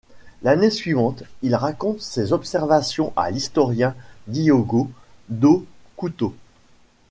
[0.41, 3.93] L'année suivante, il raconte ses observations à l'historien
[4.25, 4.89] Diogo
[5.29, 5.63] do
[5.95, 6.33] Couto.